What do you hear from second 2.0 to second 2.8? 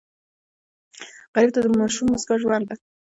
موسکا ژوند دی